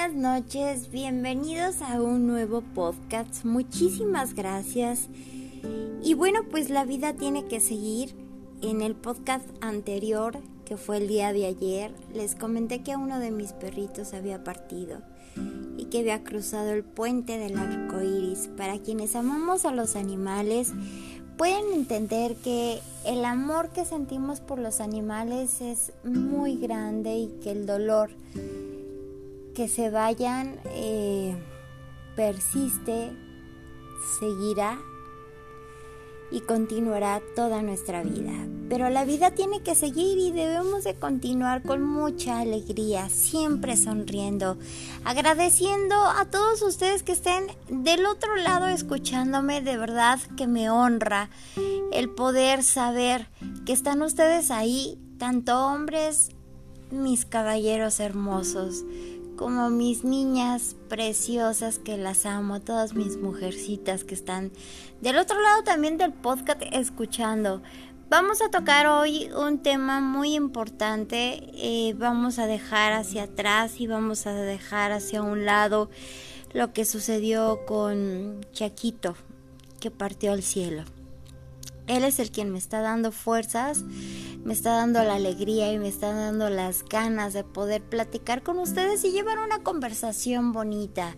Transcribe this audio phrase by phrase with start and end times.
[0.00, 5.08] buenas noches, bienvenidos a un nuevo podcast, muchísimas gracias.
[6.02, 8.14] Y bueno, pues la vida tiene que seguir.
[8.62, 13.30] En el podcast anterior, que fue el día de ayer, les comenté que uno de
[13.30, 15.02] mis perritos había partido
[15.76, 18.48] y que había cruzado el puente del arco iris.
[18.56, 20.72] Para quienes amamos a los animales,
[21.36, 27.50] pueden entender que el amor que sentimos por los animales es muy grande y que
[27.50, 28.10] el dolor
[29.54, 31.36] que se vayan eh,
[32.16, 33.12] persiste,
[34.18, 34.78] seguirá
[36.30, 38.32] y continuará toda nuestra vida.
[38.68, 44.58] Pero la vida tiene que seguir y debemos de continuar con mucha alegría, siempre sonriendo,
[45.04, 51.30] agradeciendo a todos ustedes que estén del otro lado escuchándome, de verdad que me honra
[51.92, 53.28] el poder saber
[53.66, 56.30] que están ustedes ahí, tanto hombres,
[56.92, 58.84] mis caballeros hermosos,
[59.40, 64.52] como mis niñas preciosas que las amo, todas mis mujercitas que están
[65.00, 67.62] del otro lado también del podcast escuchando.
[68.10, 73.86] Vamos a tocar hoy un tema muy importante, eh, vamos a dejar hacia atrás y
[73.86, 75.88] vamos a dejar hacia un lado
[76.52, 79.16] lo que sucedió con Chaquito,
[79.80, 80.84] que partió al cielo.
[81.90, 83.82] Él es el quien me está dando fuerzas,
[84.44, 88.60] me está dando la alegría y me está dando las ganas de poder platicar con
[88.60, 91.16] ustedes y llevar una conversación bonita.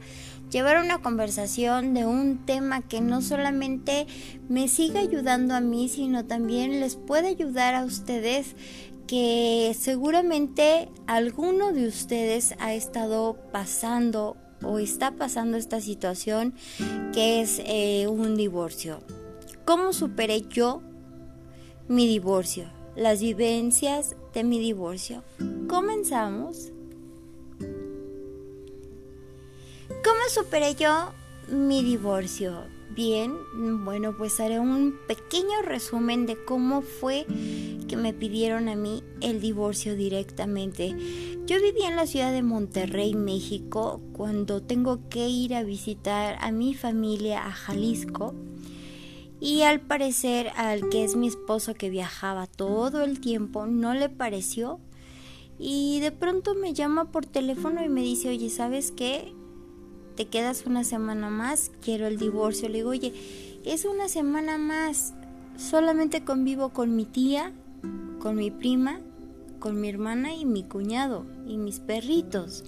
[0.51, 4.07] Llevar una conversación de un tema que no solamente
[4.49, 8.57] me siga ayudando a mí, sino también les puede ayudar a ustedes
[9.07, 16.55] que seguramente alguno de ustedes ha estado pasando o está pasando esta situación
[17.13, 19.03] que es eh, un divorcio.
[19.65, 20.83] ¿Cómo superé yo
[21.87, 22.65] mi divorcio?
[22.97, 25.23] Las vivencias de mi divorcio.
[25.69, 26.73] Comenzamos.
[29.89, 31.13] ¿Cómo superé yo
[31.49, 32.65] mi divorcio?
[32.91, 33.37] Bien,
[33.85, 37.25] bueno, pues haré un pequeño resumen de cómo fue
[37.87, 40.89] que me pidieron a mí el divorcio directamente.
[41.47, 46.51] Yo vivía en la ciudad de Monterrey, México, cuando tengo que ir a visitar a
[46.51, 48.35] mi familia a Jalisco
[49.43, 54.09] y al parecer al que es mi esposo que viajaba todo el tiempo no le
[54.09, 54.79] pareció
[55.59, 59.33] y de pronto me llama por teléfono y me dice, oye, ¿sabes qué?
[60.15, 62.69] Te quedas una semana más, quiero el divorcio.
[62.69, 63.13] Le digo, oye,
[63.65, 65.13] es una semana más,
[65.57, 67.53] solamente convivo con mi tía,
[68.21, 69.01] con mi prima,
[69.59, 72.65] con mi hermana y mi cuñado y mis perritos.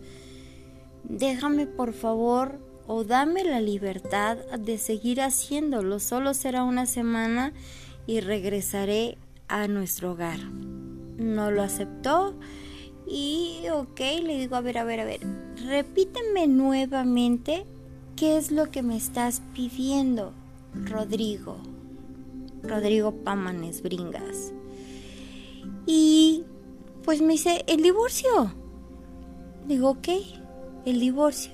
[1.04, 6.00] Déjame por favor o dame la libertad de seguir haciéndolo.
[6.00, 7.52] Solo será una semana
[8.06, 9.16] y regresaré
[9.48, 10.38] a nuestro hogar.
[11.18, 12.34] No lo aceptó
[13.06, 15.20] y ok, le digo, a ver, a ver, a ver,
[15.66, 17.64] repíteme nuevamente
[18.16, 20.32] qué es lo que me estás pidiendo,
[20.74, 21.58] Rodrigo.
[22.62, 24.52] Rodrigo Pámanes Bringas.
[25.86, 26.44] Y
[27.02, 28.54] pues me dice, el divorcio.
[29.66, 30.08] Digo, ok,
[30.86, 31.52] el divorcio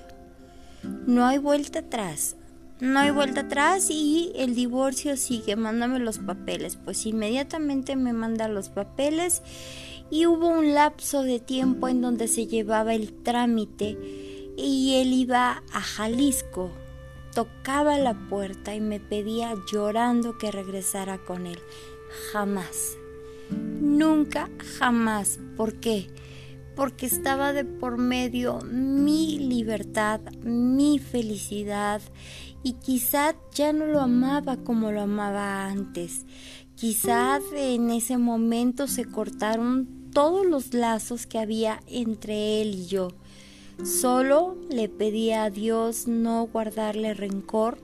[0.83, 2.35] no hay vuelta atrás.
[2.79, 5.55] No hay vuelta atrás y el divorcio sigue.
[5.55, 6.77] Mándame los papeles.
[6.83, 9.43] Pues inmediatamente me manda los papeles
[10.09, 13.97] y hubo un lapso de tiempo en donde se llevaba el trámite
[14.57, 16.71] y él iba a Jalisco.
[17.33, 21.59] Tocaba la puerta y me pedía llorando que regresara con él.
[22.31, 22.97] Jamás.
[23.51, 24.49] Nunca,
[24.79, 25.39] jamás.
[25.55, 26.09] ¿Por qué?
[26.75, 32.01] Porque estaba de por medio mi libertad, mi felicidad
[32.63, 36.25] y quizá ya no lo amaba como lo amaba antes.
[36.75, 43.09] Quizá en ese momento se cortaron todos los lazos que había entre él y yo.
[43.83, 47.77] Solo le pedía a Dios no guardarle rencor,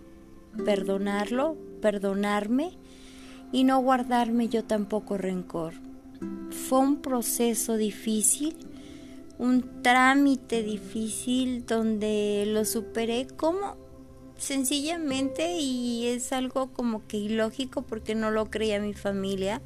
[0.64, 2.72] perdonarlo, perdonarme
[3.52, 5.74] y no guardarme yo tampoco rencor.
[6.50, 8.56] Fue un proceso difícil,
[9.38, 13.78] un trámite difícil donde lo superé como
[14.38, 19.62] sencillamente y es algo como que ilógico porque no lo creía mi familia.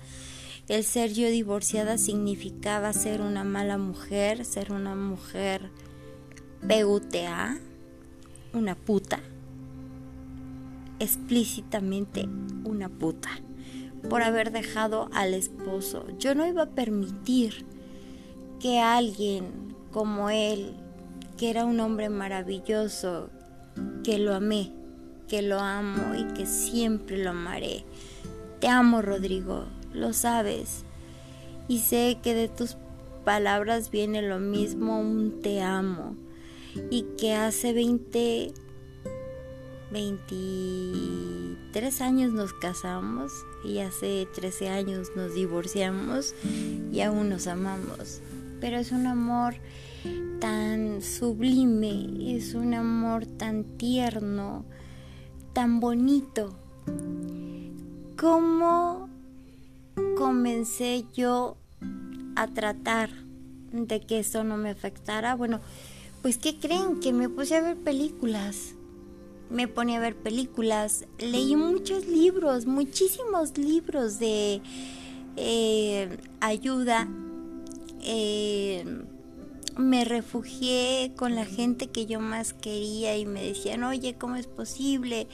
[0.68, 5.70] El ser yo divorciada significaba ser una mala mujer, ser una mujer
[6.62, 7.58] PUTA,
[8.54, 9.20] una puta,
[11.00, 12.28] explícitamente
[12.64, 13.30] una puta,
[14.10, 16.06] por haber dejado al esposo.
[16.20, 17.66] Yo no iba a permitir
[18.62, 20.76] que alguien como él,
[21.38, 23.30] que era un hombre maravilloso,
[24.04, 24.72] que lo amé,
[25.28, 27.84] que lo amo y que siempre lo amaré.
[28.60, 30.84] Te amo, Rodrigo, lo sabes.
[31.68, 32.78] Y sé que de tus
[33.26, 36.16] palabras viene lo mismo, un te amo.
[36.90, 38.54] y que hace 20,
[39.92, 43.34] 23 años nos casamos
[43.66, 46.34] y hace 13 años nos divorciamos
[46.94, 48.22] y aún nos amamos.
[48.62, 49.56] Pero es un amor
[50.40, 54.64] tan sublime, es un amor tan tierno,
[55.54, 56.56] tan bonito.
[58.18, 59.10] ¿Cómo
[60.16, 61.58] comencé yo
[62.36, 63.10] a tratar
[63.72, 65.36] de que eso no me afectara?
[65.36, 65.60] Bueno,
[66.22, 67.00] pues ¿qué creen?
[67.00, 68.76] Que me puse a ver películas.
[69.50, 74.62] Me ponía a ver películas, leí muchos libros, muchísimos libros de
[75.36, 77.08] eh, ayuda.
[78.04, 78.84] Eh,
[79.78, 84.48] me refugié con la gente que yo más quería y me decían, oye, ¿cómo es
[84.48, 85.28] posible?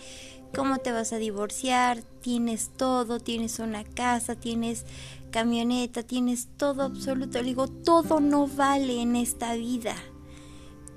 [0.55, 2.03] ¿Cómo te vas a divorciar?
[2.21, 4.85] Tienes todo, tienes una casa, tienes
[5.31, 7.39] camioneta, tienes todo absoluto.
[7.39, 9.95] Le digo, todo no vale en esta vida.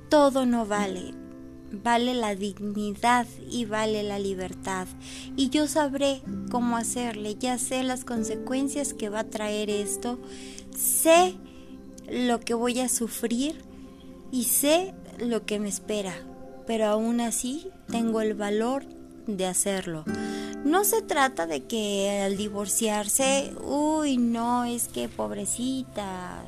[0.08, 1.14] Todo no vale.
[1.72, 4.88] Vale la dignidad y vale la libertad.
[5.36, 7.36] Y yo sabré cómo hacerle.
[7.36, 10.18] Ya sé las consecuencias que va a traer esto.
[10.76, 11.36] Sé
[12.10, 13.62] lo que voy a sufrir
[14.32, 16.14] y sé lo que me espera.
[16.66, 18.84] Pero aún así tengo el valor
[19.26, 20.04] de hacerlo.
[20.64, 26.44] No se trata de que al divorciarse, uy, no, es que pobrecita,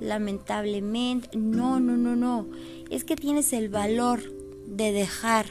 [0.00, 2.46] lamentablemente, no, no, no, no,
[2.90, 4.20] es que tienes el valor
[4.66, 5.46] de dejar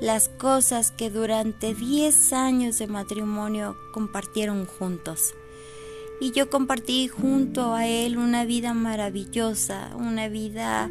[0.00, 5.34] las cosas que durante 10 años de matrimonio compartieron juntos.
[6.22, 10.88] Y yo compartí junto a él una vida maravillosa, una vida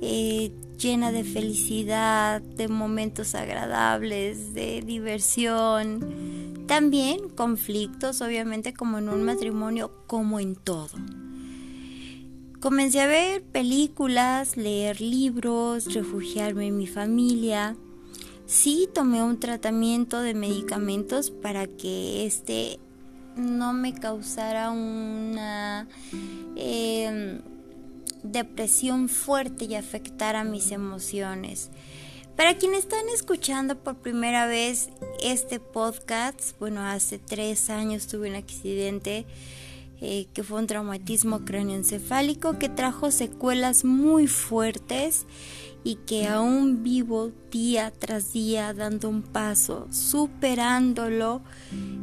[0.00, 6.64] eh, llena de felicidad, de momentos agradables, de diversión.
[6.68, 10.96] También conflictos, obviamente, como en un matrimonio, como en todo.
[12.60, 17.76] Comencé a ver películas, leer libros, refugiarme en mi familia.
[18.46, 22.78] Sí tomé un tratamiento de medicamentos para que este
[23.36, 25.86] no me causara una
[26.56, 27.40] eh,
[28.22, 31.70] depresión fuerte y afectar a mis emociones.
[32.36, 34.88] Para quienes están escuchando por primera vez
[35.22, 39.26] este podcast, bueno, hace tres años tuve un accidente
[40.00, 45.26] eh, que fue un traumatismo cráneoencefálico que trajo secuelas muy fuertes
[45.84, 51.42] y que aún vivo día tras día dando un paso, superándolo,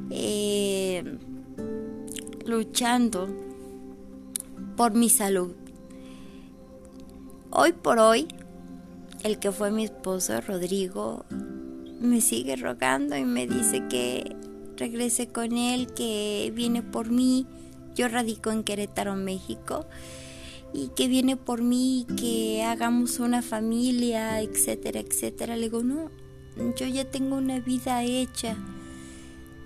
[0.10, 1.18] eh,
[2.46, 3.28] luchando
[4.76, 5.54] por mi salud.
[7.52, 8.28] Hoy por hoy,
[9.24, 11.26] el que fue mi esposo, Rodrigo,
[12.00, 14.36] me sigue rogando y me dice que
[14.78, 17.46] regrese con él, que viene por mí.
[17.96, 19.86] Yo radico en Querétaro, México,
[20.74, 25.56] y que viene por mí, que hagamos una familia, etcétera, etcétera.
[25.56, 26.10] Le digo, no,
[26.76, 28.56] yo ya tengo una vida hecha.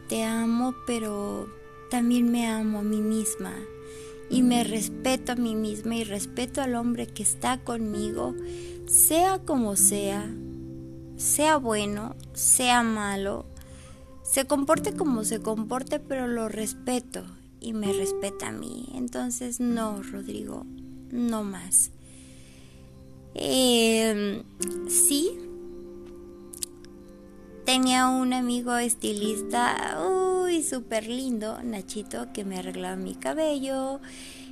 [0.08, 1.48] Te amo, pero
[1.90, 3.54] también me amo a mí misma
[4.30, 8.36] y me respeto a mí misma y respeto al hombre que está conmigo,
[8.88, 10.28] sea como sea,
[11.18, 13.46] sea bueno, sea malo,
[14.24, 17.24] se comporte como se comporte, pero lo respeto
[17.60, 18.90] y me respeta a mí.
[18.96, 20.66] Entonces, no, Rodrigo,
[21.14, 21.92] no más.
[23.36, 24.44] Eh,
[24.90, 25.32] sí,
[27.66, 34.02] tenía un amigo estilista, uy, súper lindo, Nachito, que me arreglaba mi cabello,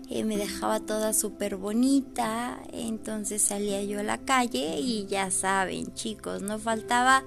[0.09, 5.93] eh, me dejaba toda súper bonita, entonces salía yo a la calle y ya saben,
[5.93, 7.23] chicos, no faltaba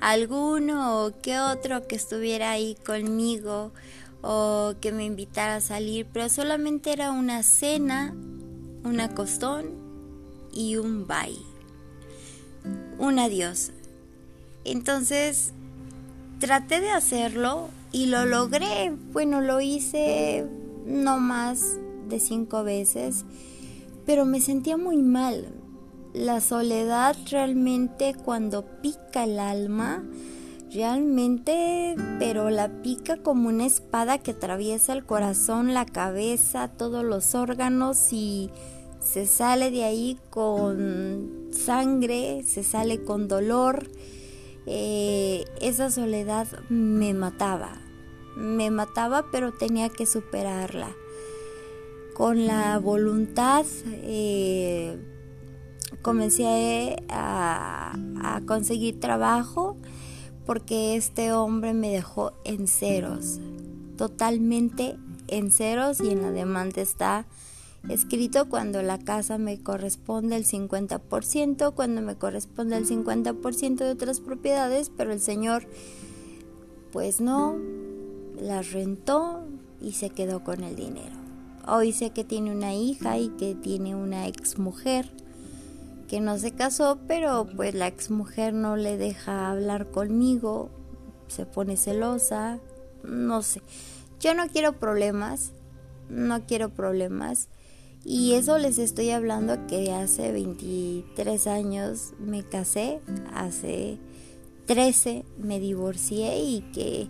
[0.00, 3.72] alguno o que otro que estuviera ahí conmigo
[4.22, 8.14] o que me invitara a salir, pero solamente era una cena,
[8.84, 9.66] un acostón
[10.52, 11.38] y un bye.
[12.98, 13.72] Un adiós.
[14.64, 15.52] Entonces
[16.38, 18.92] traté de hacerlo y lo logré.
[19.12, 20.46] Bueno, lo hice
[20.86, 23.24] no más de cinco veces,
[24.06, 25.48] pero me sentía muy mal.
[26.12, 30.04] La soledad realmente cuando pica el alma,
[30.72, 37.34] realmente, pero la pica como una espada que atraviesa el corazón, la cabeza, todos los
[37.34, 38.50] órganos y
[39.04, 43.88] se sale de ahí con sangre, se sale con dolor
[44.66, 47.82] eh, esa soledad me mataba,
[48.36, 50.90] me mataba pero tenía que superarla.
[52.14, 54.96] Con la voluntad eh,
[56.00, 59.76] comencé a, a conseguir trabajo
[60.46, 63.40] porque este hombre me dejó en ceros,
[63.98, 64.96] totalmente
[65.28, 67.26] en ceros y en la demanda está
[67.88, 74.20] escrito cuando la casa me corresponde el 50%, cuando me corresponde el 50% de otras
[74.20, 75.66] propiedades, pero el señor
[76.92, 77.56] pues no,
[78.40, 79.44] las rentó
[79.80, 81.16] y se quedó con el dinero.
[81.66, 85.10] Hoy sé que tiene una hija y que tiene una ex mujer
[86.08, 90.70] que no se casó, pero pues la ex mujer no le deja hablar conmigo,
[91.26, 92.60] se pone celosa,
[93.02, 93.62] no sé.
[94.20, 95.52] Yo no quiero problemas,
[96.08, 97.48] no quiero problemas.
[98.04, 103.00] Y eso les estoy hablando que hace 23 años me casé,
[103.32, 103.98] hace
[104.66, 107.08] 13 me divorcié y que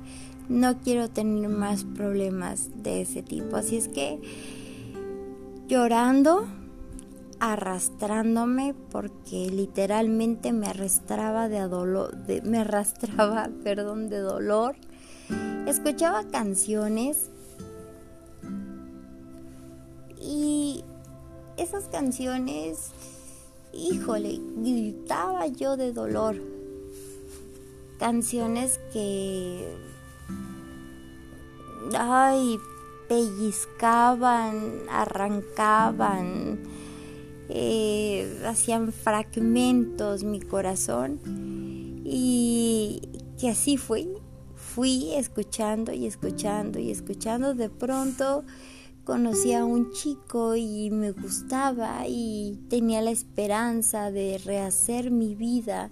[0.48, 3.56] no quiero tener más problemas de ese tipo.
[3.56, 4.20] Así es que
[5.66, 6.46] llorando,
[7.40, 14.76] arrastrándome porque literalmente me arrastraba de dolor, me arrastraba, perdón, de dolor.
[15.66, 17.30] Escuchaba canciones
[20.24, 20.84] y
[21.58, 22.90] esas canciones,
[23.72, 26.36] híjole, gritaba yo de dolor.
[27.98, 29.76] Canciones que,
[31.96, 32.58] ay,
[33.08, 36.58] pellizcaban, arrancaban,
[37.50, 41.20] eh, hacían fragmentos mi corazón
[42.04, 43.02] y
[43.38, 44.08] que así fui,
[44.56, 48.44] fui escuchando y escuchando y escuchando de pronto
[49.04, 55.90] conocí a un chico y me gustaba y tenía la esperanza de rehacer mi vida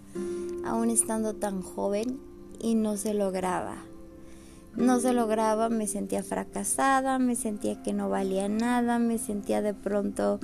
[0.64, 2.19] aún estando tan joven
[2.59, 3.76] y no se lograba.
[4.75, 9.75] No se lograba, me sentía fracasada, me sentía que no valía nada, me sentía de
[9.75, 10.40] pronto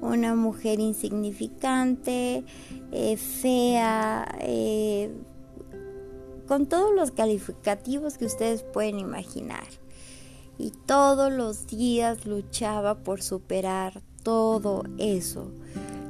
[0.00, 2.44] una mujer insignificante,
[2.92, 5.10] eh, fea, eh,
[6.46, 9.66] con todos los calificativos que ustedes pueden imaginar
[10.58, 15.50] y todos los días luchaba por superar todo eso.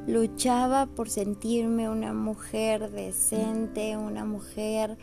[0.07, 4.97] Luchaba por sentirme una mujer decente, una mujer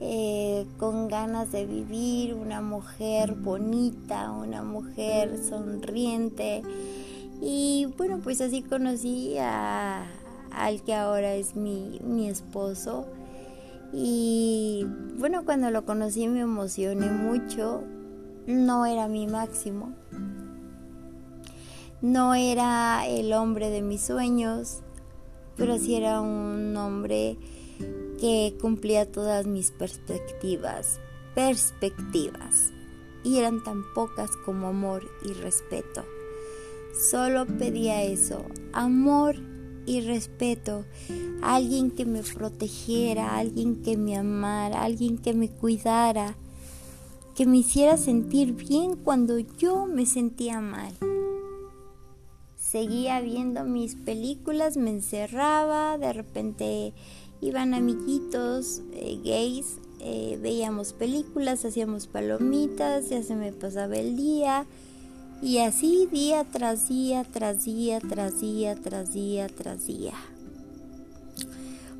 [0.00, 6.62] eh, con ganas de vivir, una mujer bonita, una mujer sonriente.
[7.42, 10.06] Y bueno, pues así conocí a,
[10.52, 13.06] al que ahora es mi, mi esposo.
[13.92, 14.86] Y
[15.18, 17.84] bueno, cuando lo conocí me emocioné mucho
[18.50, 19.94] no era mi máximo.
[22.02, 24.80] No era el hombre de mis sueños,
[25.56, 27.36] pero sí era un hombre
[28.18, 30.98] que cumplía todas mis perspectivas.
[31.34, 32.70] Perspectivas.
[33.22, 36.04] Y eran tan pocas como amor y respeto.
[37.10, 39.36] Solo pedía eso, amor
[39.86, 40.84] y respeto.
[41.42, 46.36] Alguien que me protegiera, alguien que me amara, alguien que me cuidara
[47.40, 50.92] que me hiciera sentir bien cuando yo me sentía mal.
[52.58, 56.92] Seguía viendo mis películas, me encerraba, de repente
[57.40, 64.66] iban amiguitos eh, gays, eh, veíamos películas, hacíamos palomitas, ya se me pasaba el día.
[65.40, 70.12] Y así día tras día, tras día, tras día, tras día, tras día.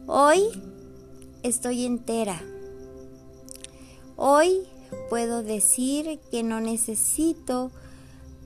[0.07, 0.43] Hoy
[1.43, 2.43] estoy entera.
[4.17, 4.67] Hoy
[5.09, 7.71] puedo decir que no necesito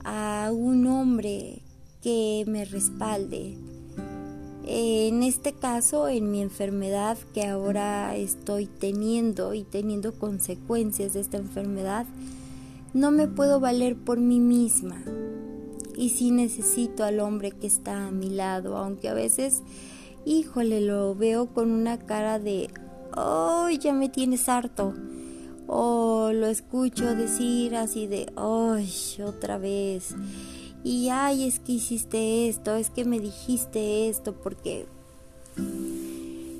[0.03, 1.61] a un hombre
[2.01, 3.57] que me respalde.
[4.67, 11.37] En este caso, en mi enfermedad que ahora estoy teniendo y teniendo consecuencias de esta
[11.37, 12.05] enfermedad,
[12.93, 15.03] no me puedo valer por mí misma.
[15.95, 19.61] Y sí necesito al hombre que está a mi lado, aunque a veces,
[20.25, 22.69] híjole, lo veo con una cara de,
[23.15, 24.93] oh, ya me tienes harto
[25.67, 28.91] o lo escucho decir así de, ay,
[29.25, 30.15] otra vez.
[30.83, 34.85] Y ay, es que hiciste esto, es que me dijiste esto, porque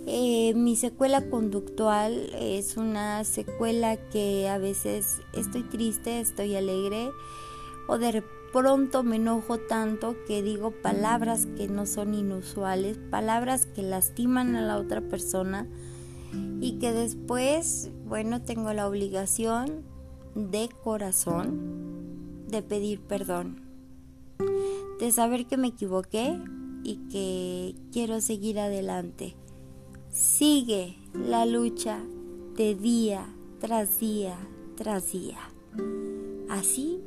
[0.08, 7.12] eh, mi secuela conductual es una secuela que a veces estoy triste, estoy alegre,
[7.88, 13.82] o de pronto me enojo tanto que digo palabras que no son inusuales, palabras que
[13.84, 15.68] lastiman a la otra persona
[16.62, 19.84] y que después, bueno, tengo la obligación
[20.36, 23.62] de corazón de pedir perdón,
[25.00, 26.40] de saber que me equivoqué
[26.84, 29.36] y que quiero seguir adelante.
[30.10, 32.00] Sigue la lucha
[32.56, 33.28] de día
[33.60, 34.38] tras día
[34.76, 35.38] tras día.
[36.50, 37.02] Así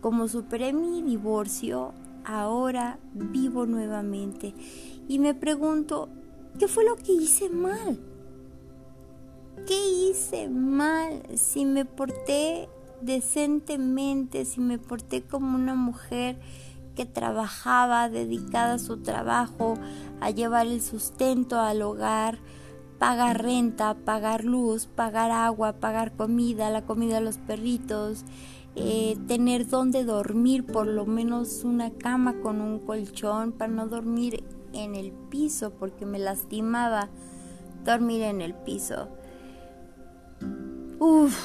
[0.00, 1.92] como superé mi divorcio,
[2.24, 4.54] ahora vivo nuevamente
[5.08, 6.08] y me pregunto,
[6.58, 7.98] ¿qué fue lo que hice mal?
[9.66, 12.68] ¿Qué hice mal si me porté
[13.00, 16.38] decentemente, si me porté como una mujer
[16.94, 19.74] que trabajaba, dedicada a su trabajo,
[20.20, 22.38] a llevar el sustento al hogar,
[22.98, 28.24] pagar renta, pagar luz, pagar agua, pagar comida, la comida de los perritos,
[28.76, 34.44] eh, tener donde dormir, por lo menos una cama con un colchón para no dormir
[34.74, 37.08] en el piso porque me lastimaba
[37.84, 39.08] dormir en el piso.
[40.98, 41.36] Uf,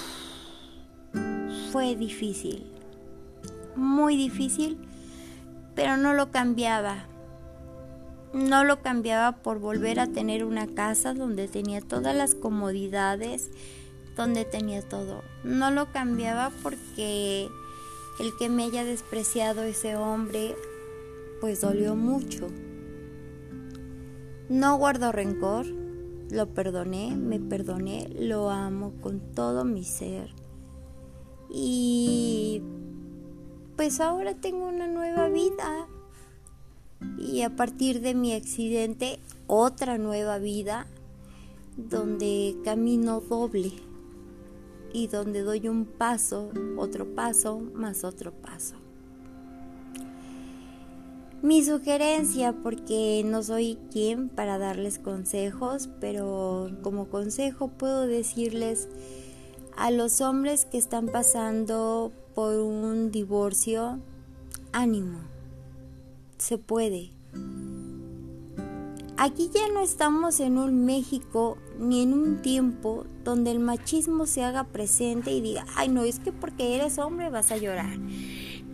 [1.72, 2.66] fue difícil,
[3.76, 4.78] muy difícil,
[5.76, 7.06] pero no lo cambiaba.
[8.34, 13.50] No lo cambiaba por volver a tener una casa donde tenía todas las comodidades,
[14.16, 15.24] donde tenía todo.
[15.44, 17.50] No lo cambiaba porque
[18.20, 20.56] el que me haya despreciado ese hombre,
[21.42, 22.50] pues dolió mucho.
[24.50, 25.68] No guardo rencor,
[26.32, 30.32] lo perdoné, me perdoné, lo amo con todo mi ser.
[31.52, 32.64] Y
[33.76, 35.88] pues ahora tengo una nueva vida.
[37.20, 40.88] Y a partir de mi accidente, otra nueva vida
[41.78, 43.72] donde camino doble
[44.92, 48.89] y donde doy un paso, otro paso, más otro paso.
[51.42, 58.90] Mi sugerencia, porque no soy quien para darles consejos, pero como consejo puedo decirles
[59.78, 64.00] a los hombres que están pasando por un divorcio,
[64.74, 65.20] ánimo,
[66.38, 67.12] se puede.
[69.16, 74.44] Aquí ya no estamos en un México ni en un tiempo donde el machismo se
[74.44, 77.98] haga presente y diga, ay no, es que porque eres hombre vas a llorar.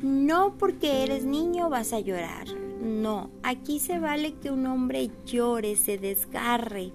[0.05, 2.45] No porque eres niño vas a llorar.
[2.79, 6.91] No, aquí se vale que un hombre llore, se desgarre,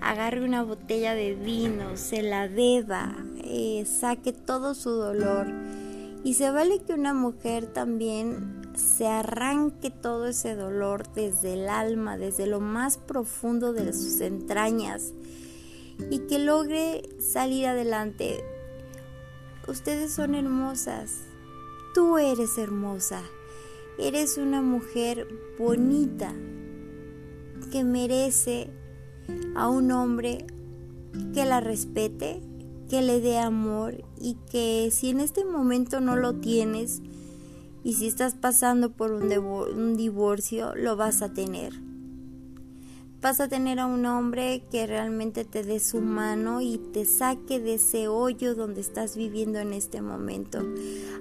[0.00, 5.48] agarre una botella de vino, se la beba, eh, saque todo su dolor.
[6.24, 12.16] Y se vale que una mujer también se arranque todo ese dolor desde el alma,
[12.16, 15.12] desde lo más profundo de sus entrañas
[16.10, 18.42] y que logre salir adelante.
[19.68, 21.26] Ustedes son hermosas,
[21.94, 23.22] tú eres hermosa,
[23.98, 25.26] eres una mujer
[25.58, 26.32] bonita
[27.70, 28.70] que merece
[29.54, 30.46] a un hombre
[31.34, 32.40] que la respete,
[32.88, 37.02] que le dé amor y que si en este momento no lo tienes,
[37.82, 41.72] y si estás pasando por un, divorcio, lo vas a tener.
[43.20, 47.60] Vas a tener a un hombre que realmente te dé su mano y te saque
[47.60, 50.66] de ese hoyo donde estás viviendo en este momento.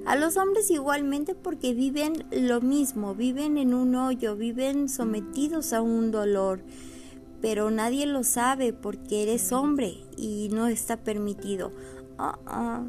[0.06, 5.82] A los hombres igualmente porque viven lo mismo, viven en un hoyo, viven sometidos a
[5.82, 6.62] un dolor,
[7.42, 11.74] pero nadie lo sabe porque eres hombre y no está permitido.
[12.18, 12.84] Ah, ah.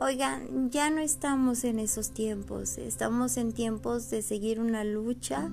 [0.00, 5.50] Oigan, ya no estamos en esos tiempos, estamos en tiempos de seguir una lucha.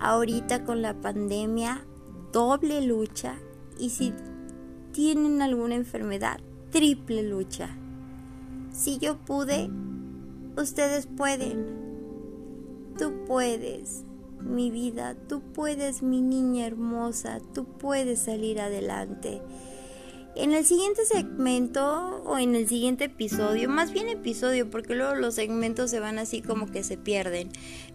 [0.00, 1.84] Ahorita con la pandemia,
[2.32, 3.36] doble lucha.
[3.78, 4.14] Y si
[4.92, 7.76] tienen alguna enfermedad, triple lucha.
[8.72, 9.70] Si yo pude,
[10.56, 11.90] ustedes pueden.
[12.98, 14.04] Tú puedes,
[14.40, 19.42] mi vida, tú puedes, mi niña hermosa, tú puedes salir adelante.
[20.36, 25.34] En el siguiente segmento o en el siguiente episodio, más bien episodio, porque luego los
[25.34, 27.50] segmentos se van así como que se pierden.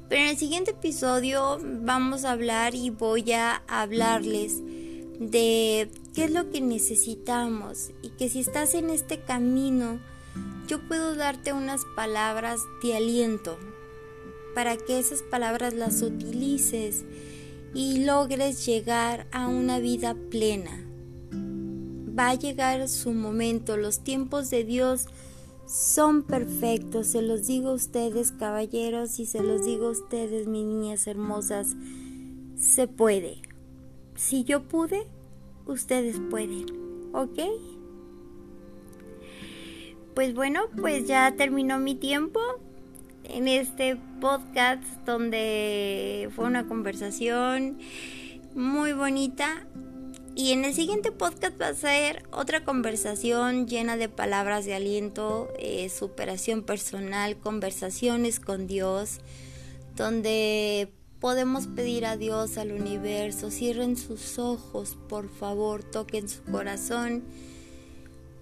[0.10, 4.62] Pero en el siguiente episodio vamos a hablar y voy a hablarles
[5.19, 10.00] de qué es lo que necesitamos y que si estás en este camino,
[10.67, 13.58] yo puedo darte unas palabras de aliento
[14.54, 17.06] para que esas palabras las utilices
[17.74, 20.85] y logres llegar a una vida plena
[22.17, 25.08] va a llegar su momento, los tiempos de Dios
[25.67, 30.65] son perfectos, se los digo a ustedes caballeros y se los digo a ustedes mis
[30.65, 31.75] niñas hermosas,
[32.56, 33.41] se puede.
[34.15, 35.08] Si yo pude,
[35.65, 36.65] ustedes pueden,
[37.13, 37.39] ¿ok?
[40.13, 42.39] Pues bueno, pues ya terminó mi tiempo
[43.23, 47.80] en este podcast donde fue una conversación
[48.54, 49.67] muy bonita
[50.36, 55.48] y en el siguiente podcast va a ser otra conversación llena de palabras de aliento,
[55.58, 59.19] eh, superación personal, conversaciones con Dios,
[59.95, 67.24] donde podemos pedir a Dios, al universo, cierren sus ojos, por favor, toquen su corazón,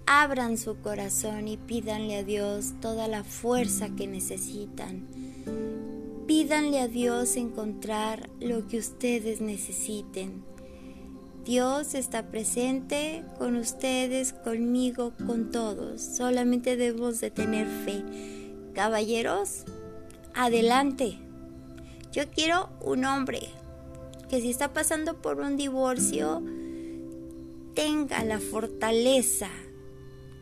[0.07, 5.07] abran su corazón y pídanle a Dios toda la fuerza que necesitan.
[6.25, 10.52] Pídanle a Dios encontrar lo que ustedes necesiten
[11.45, 16.01] Dios está presente con ustedes, conmigo, con todos.
[16.01, 18.01] Solamente debemos de tener fe.
[18.73, 19.65] Caballeros,
[20.33, 21.19] adelante.
[22.13, 23.41] Yo quiero un hombre
[24.29, 26.41] que si está pasando por un divorcio,
[27.75, 29.49] tenga la fortaleza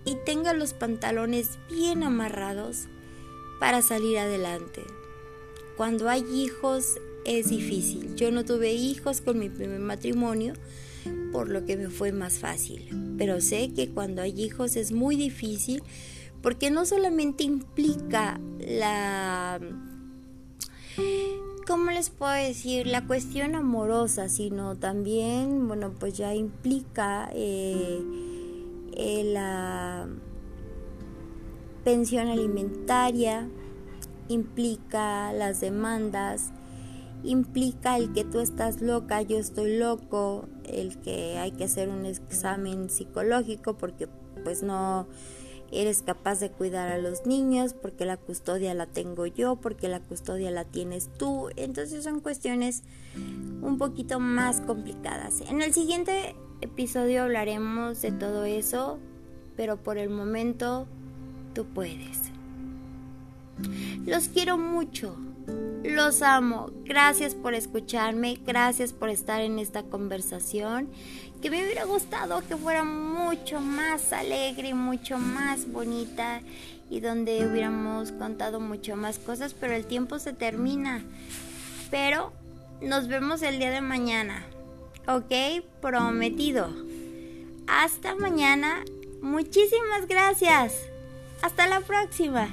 [0.05, 2.87] y tenga los pantalones bien amarrados
[3.59, 4.83] para salir adelante.
[5.77, 8.15] Cuando hay hijos es difícil.
[8.15, 10.53] Yo no tuve hijos con mi primer matrimonio,
[11.31, 13.15] por lo que me fue más fácil.
[13.17, 15.83] Pero sé que cuando hay hijos es muy difícil
[16.41, 19.59] porque no solamente implica la
[21.67, 22.87] ¿cómo les puedo decir?
[22.87, 28.01] La cuestión amorosa, sino también, bueno, pues ya implica eh,
[28.93, 30.07] eh, la
[31.85, 33.47] pensión alimentaria,
[34.27, 36.51] implica las demandas,
[37.23, 42.05] implica el que tú estás loca, yo estoy loco, el que hay que hacer un
[42.05, 44.07] examen psicológico porque
[44.43, 45.07] pues no
[45.71, 50.01] eres capaz de cuidar a los niños, porque la custodia la tengo yo, porque la
[50.01, 51.49] custodia la tienes tú.
[51.55, 52.83] Entonces son cuestiones
[53.61, 55.41] un poquito más complicadas.
[55.49, 58.99] En el siguiente episodio hablaremos de todo eso,
[59.55, 60.87] pero por el momento
[61.53, 62.31] tú puedes.
[64.05, 65.15] Los quiero mucho.
[65.83, 66.69] Los amo.
[66.85, 68.39] Gracias por escucharme.
[68.45, 70.89] Gracias por estar en esta conversación.
[71.41, 76.41] Que me hubiera gustado que fuera mucho más alegre, mucho más bonita
[76.89, 81.01] y donde hubiéramos contado mucho más cosas, pero el tiempo se termina.
[81.89, 82.31] Pero
[82.81, 84.45] nos vemos el día de mañana.
[85.07, 85.63] ¿Ok?
[85.81, 86.69] Prometido.
[87.67, 88.83] Hasta mañana.
[89.21, 90.75] Muchísimas gracias.
[91.41, 92.49] Hasta la próxima.